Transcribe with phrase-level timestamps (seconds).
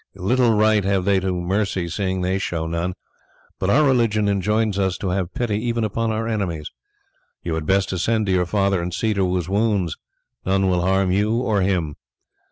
[0.15, 2.95] Little right have they to mercy seeing they show none;
[3.59, 6.71] but our religion enjoins us to have pity even upon our enemies.
[7.43, 9.95] You had best ascend to your father and see to his wounds,
[10.43, 11.97] none will harm you or him."